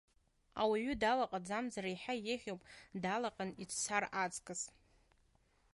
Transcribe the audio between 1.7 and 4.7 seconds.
еиҳа еиӷьуп, далаҟан ицәцар аҵкыс.